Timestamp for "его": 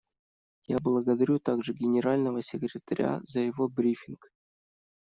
3.41-3.67